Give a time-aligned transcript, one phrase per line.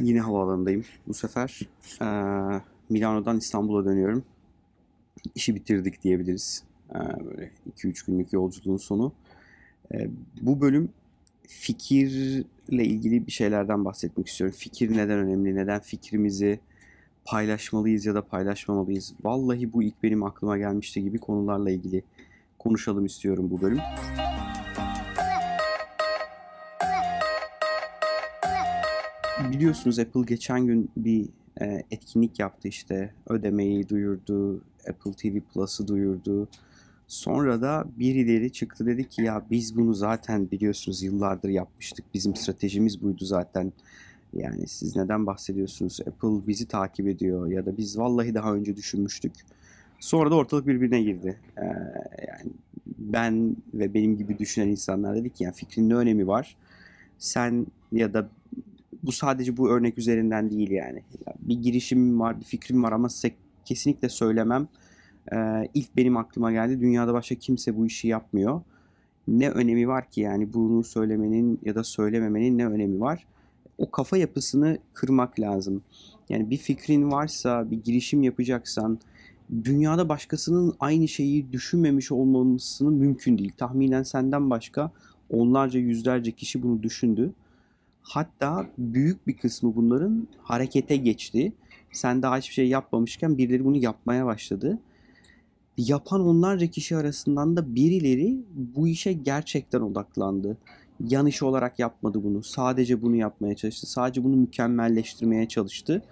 [0.00, 0.84] Yine havaalanındayım.
[1.08, 1.60] Bu sefer
[2.00, 2.60] eee,
[2.90, 4.24] Milano'dan İstanbul'a dönüyorum.
[5.34, 6.62] İşi bitirdik diyebiliriz.
[6.94, 9.12] Eee, böyle 2-3 günlük yolculuğun sonu.
[9.94, 10.10] Eee,
[10.42, 10.88] bu bölüm
[11.48, 14.56] fikirle ilgili bir şeylerden bahsetmek istiyorum.
[14.58, 15.54] Fikir neden önemli?
[15.54, 16.60] Neden fikrimizi
[17.24, 19.14] paylaşmalıyız ya da paylaşmamalıyız?
[19.24, 22.02] Vallahi bu ilk benim aklıma gelmişti gibi konularla ilgili
[22.58, 23.78] konuşalım istiyorum bu bölüm.
[29.52, 31.28] Biliyorsunuz Apple geçen gün bir
[31.60, 33.10] e, etkinlik yaptı işte.
[33.28, 36.48] Ödemeyi duyurdu, Apple TV Plus'ı duyurdu.
[37.06, 42.04] Sonra da birileri çıktı dedi ki ya biz bunu zaten biliyorsunuz yıllardır yapmıştık.
[42.14, 43.72] Bizim stratejimiz buydu zaten.
[44.32, 46.00] Yani siz neden bahsediyorsunuz?
[46.00, 49.32] Apple bizi takip ediyor ya da biz vallahi daha önce düşünmüştük.
[50.00, 51.40] Sonra da ortalık birbirine girdi.
[51.56, 51.64] Ee,
[52.28, 52.52] yani
[52.98, 56.56] ben ve benim gibi düşünen insanlar dedik ki yani fikrin ne önemi var?
[57.18, 58.28] Sen ya da
[59.06, 61.02] bu sadece bu örnek üzerinden değil yani.
[61.26, 63.34] Ya Bir girişimim var, bir fikrim var ama size
[63.64, 64.68] kesinlikle söylemem.
[65.32, 66.80] Ee, ilk benim aklıma geldi.
[66.80, 68.60] Dünyada başka kimse bu işi yapmıyor.
[69.28, 73.26] Ne önemi var ki yani bunu söylemenin ya da söylememenin ne önemi var?
[73.78, 75.82] O kafa yapısını kırmak lazım.
[76.28, 78.98] Yani bir fikrin varsa, bir girişim yapacaksan
[79.64, 83.52] dünyada başkasının aynı şeyi düşünmemiş olmamasını mümkün değil.
[83.56, 84.90] Tahminen senden başka
[85.30, 87.32] onlarca yüzlerce kişi bunu düşündü.
[88.08, 91.52] Hatta büyük bir kısmı bunların harekete geçti.
[91.92, 94.78] Sen daha hiçbir şey yapmamışken birileri bunu yapmaya başladı.
[95.78, 100.56] Yapan onlarca kişi arasından da birileri bu işe gerçekten odaklandı.
[101.08, 102.42] Yan iş olarak yapmadı bunu.
[102.42, 103.86] Sadece bunu yapmaya çalıştı.
[103.86, 106.02] Sadece bunu mükemmelleştirmeye çalıştı.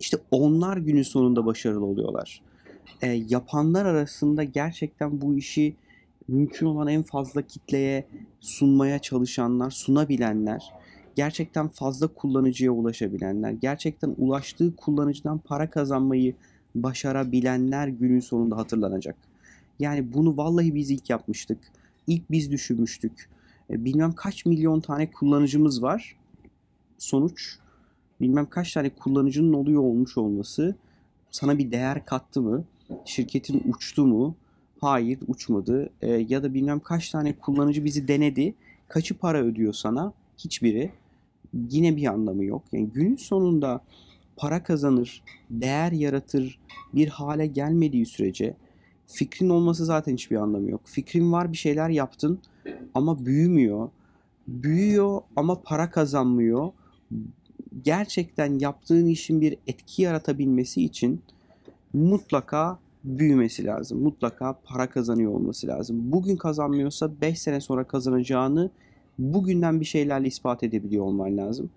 [0.00, 2.42] İşte onlar günün sonunda başarılı oluyorlar.
[3.02, 5.76] E, yapanlar arasında gerçekten bu işi
[6.28, 8.06] mümkün olan en fazla kitleye
[8.40, 10.81] sunmaya çalışanlar, sunabilenler,
[11.16, 16.34] gerçekten fazla kullanıcıya ulaşabilenler, gerçekten ulaştığı kullanıcıdan para kazanmayı
[16.74, 19.16] başarabilenler günün sonunda hatırlanacak.
[19.78, 21.58] Yani bunu vallahi biz ilk yapmıştık.
[22.06, 23.28] İlk biz düşünmüştük.
[23.70, 26.16] E, bilmem kaç milyon tane kullanıcımız var.
[26.98, 27.58] Sonuç
[28.20, 30.76] bilmem kaç tane kullanıcının oluyor olmuş olması
[31.30, 32.64] sana bir değer kattı mı?
[33.04, 34.34] Şirketin uçtu mu?
[34.80, 35.90] Hayır uçmadı.
[36.02, 38.54] E, ya da bilmem kaç tane kullanıcı bizi denedi.
[38.88, 40.12] Kaçı para ödüyor sana?
[40.38, 40.92] Hiçbiri.
[41.70, 42.62] Yine bir anlamı yok.
[42.72, 43.80] Yani günün sonunda
[44.36, 46.58] para kazanır, değer yaratır
[46.94, 48.56] bir hale gelmediği sürece
[49.06, 50.80] fikrin olması zaten hiçbir anlamı yok.
[50.84, 52.38] Fikrin var bir şeyler yaptın
[52.94, 53.88] ama büyümüyor.
[54.48, 56.72] Büyüyor ama para kazanmıyor.
[57.84, 61.22] Gerçekten yaptığın işin bir etki yaratabilmesi için
[61.92, 64.02] mutlaka büyümesi lazım.
[64.02, 66.12] Mutlaka para kazanıyor olması lazım.
[66.12, 68.70] Bugün kazanmıyorsa 5 sene sonra kazanacağını
[69.18, 71.70] bugünden bir şeylerle ispat edebiliyor olman lazım.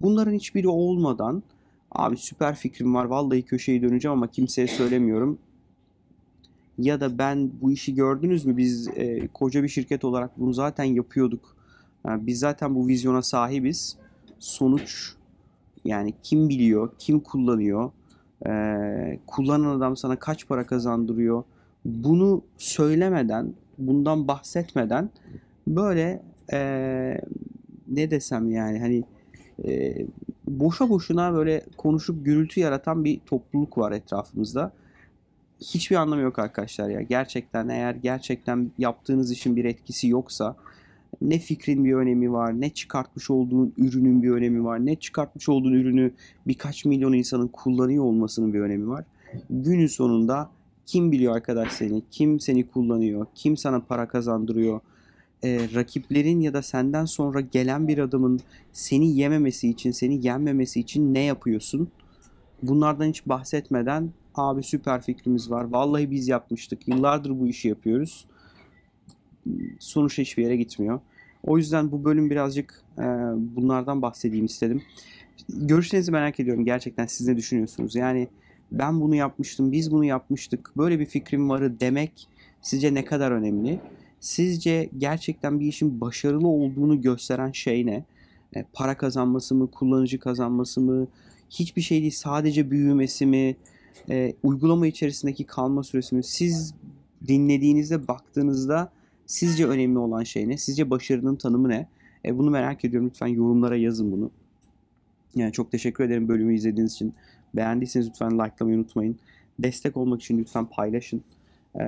[0.00, 1.42] Bunların hiçbiri olmadan
[1.92, 5.38] abi süper fikrim var vallahi köşeyi döneceğim ama kimseye söylemiyorum.
[6.78, 10.84] Ya da ben bu işi gördünüz mü biz e, koca bir şirket olarak bunu zaten
[10.84, 11.56] yapıyorduk.
[12.06, 13.96] Yani biz zaten bu vizyona sahibiz.
[14.38, 15.14] Sonuç
[15.84, 17.90] yani kim biliyor, kim kullanıyor,
[18.46, 21.44] e, kullanan adam sana kaç para kazandırıyor.
[21.84, 25.10] Bunu söylemeden, bundan bahsetmeden
[25.68, 26.22] böyle
[26.52, 26.58] e,
[27.88, 29.04] ne desem yani hani
[29.64, 29.94] e,
[30.48, 34.72] boşa boşuna böyle konuşup gürültü yaratan bir topluluk var etrafımızda.
[35.60, 37.02] Hiçbir anlamı yok arkadaşlar ya.
[37.02, 40.56] Gerçekten eğer gerçekten yaptığınız işin bir etkisi yoksa
[41.20, 45.72] ne fikrin bir önemi var, ne çıkartmış olduğun ürünün bir önemi var, ne çıkartmış olduğun
[45.72, 46.12] ürünü
[46.46, 49.04] birkaç milyon insanın kullanıyor olmasının bir önemi var.
[49.50, 50.50] Günün sonunda
[50.86, 54.80] kim biliyor arkadaş seni, kim seni kullanıyor, kim sana para kazandırıyor,
[55.44, 58.40] e, rakiplerin ya da senden sonra gelen bir adamın
[58.72, 61.88] seni yememesi için, seni yenmemesi için ne yapıyorsun?
[62.62, 65.64] Bunlardan hiç bahsetmeden abi süper fikrimiz var.
[65.64, 66.88] Vallahi biz yapmıştık.
[66.88, 68.26] Yıllardır bu işi yapıyoruz.
[69.78, 71.00] Sonuç hiçbir yere gitmiyor.
[71.42, 73.02] O yüzden bu bölüm birazcık e,
[73.36, 74.82] bunlardan bahsedeyim istedim.
[75.48, 76.64] Görüşlerinizi merak ediyorum.
[76.64, 77.94] Gerçekten siz ne düşünüyorsunuz?
[77.94, 78.28] Yani
[78.72, 82.28] ben bunu yapmıştım, biz bunu yapmıştık, böyle bir fikrim varı demek
[82.60, 83.80] sizce ne kadar önemli?
[84.22, 88.04] Sizce gerçekten bir işin başarılı olduğunu gösteren şey ne?
[88.56, 91.06] E, para kazanması mı, kullanıcı kazanması mı,
[91.50, 93.56] hiçbir şey değil sadece büyümesi mi,
[94.10, 96.24] e, uygulama içerisindeki kalma süresi mi?
[96.24, 96.74] Siz
[97.28, 98.92] dinlediğinizde, baktığınızda
[99.26, 100.56] sizce önemli olan şey ne?
[100.56, 101.88] Sizce başarının tanımı ne?
[102.24, 103.08] E, bunu merak ediyorum.
[103.08, 104.30] Lütfen yorumlara yazın bunu.
[105.34, 107.14] Yani çok teşekkür ederim bölümü izlediğiniz için.
[107.56, 109.18] Beğendiyseniz lütfen likelamayı unutmayın.
[109.58, 111.22] Destek olmak için lütfen paylaşın.
[111.80, 111.84] Ee,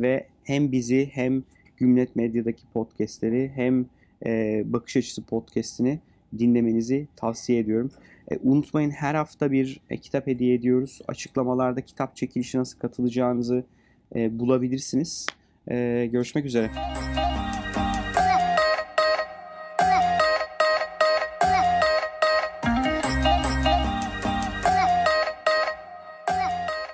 [0.00, 1.42] ve hem bizi hem
[1.76, 3.86] Gümlet Medya'daki podcastleri hem
[4.26, 5.98] e, Bakış Açısı podcastini
[6.38, 7.90] dinlemenizi tavsiye ediyorum.
[8.30, 11.00] E, unutmayın her hafta bir e, kitap hediye ediyoruz.
[11.08, 13.64] Açıklamalarda kitap çekilişi nasıl katılacağınızı
[14.14, 15.26] e, bulabilirsiniz.
[15.70, 16.70] E, görüşmek üzere.